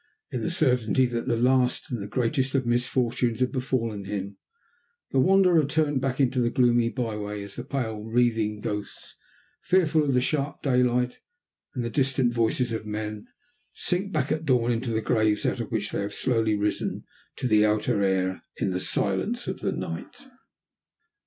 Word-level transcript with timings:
In 0.31 0.41
the 0.41 0.49
certainty 0.49 1.05
that 1.05 1.27
the 1.27 1.37
last 1.37 1.91
and 1.91 2.01
the 2.01 2.07
greatest 2.07 2.55
of 2.55 2.65
misfortunes 2.65 3.39
had 3.39 3.51
befallen 3.51 4.05
him, 4.05 4.39
the 5.11 5.19
Wanderer 5.19 5.63
turned 5.63 6.01
back 6.01 6.19
into 6.19 6.41
the 6.41 6.49
gloomy 6.49 6.89
by 6.89 7.15
way 7.17 7.43
as 7.43 7.55
the 7.55 7.63
pale, 7.63 8.03
wreathing 8.03 8.61
ghosts, 8.61 9.15
fearful 9.61 10.03
of 10.03 10.15
the 10.15 10.19
sharp 10.21 10.63
daylight 10.63 11.19
and 11.75 11.85
the 11.85 11.91
distant 11.91 12.33
voices 12.33 12.71
of 12.71 12.83
men, 12.83 13.27
sink 13.75 14.11
back 14.11 14.31
at 14.31 14.43
dawn 14.43 14.71
into 14.71 14.89
the 14.89 15.01
graves 15.01 15.45
out 15.45 15.59
of 15.59 15.69
which 15.71 15.91
they 15.91 16.01
have 16.01 16.15
slowly 16.15 16.55
risen 16.55 17.03
to 17.35 17.45
the 17.47 17.63
outer 17.63 18.01
air 18.01 18.41
in 18.57 18.71
the 18.71 18.79
silence 18.79 19.45
of 19.45 19.59
the 19.59 19.71
night. 19.71 20.25